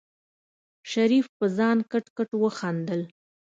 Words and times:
شريف 0.91 1.25
په 1.37 1.45
ځان 1.57 1.77
کټ 1.91 2.05
کټ 2.17 2.29
وخندل. 2.43 3.01